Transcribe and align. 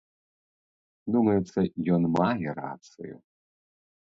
Думаецца, 1.17 1.59
ён 1.97 2.01
мае 2.17 2.47
рацыю. 2.61 3.15